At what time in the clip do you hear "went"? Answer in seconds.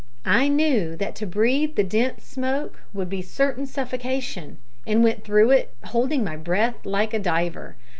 5.03-5.23